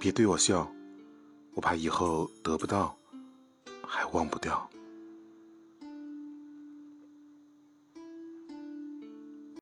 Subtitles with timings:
[0.00, 0.66] 别对我笑
[1.52, 2.96] 我怕以后得不到
[3.86, 4.66] 还忘不掉。